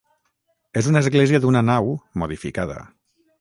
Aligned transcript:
És 0.81 0.87
una 0.91 1.03
església 1.05 1.41
d'una 1.45 1.63
nau, 1.67 1.91
modificada. 2.23 2.81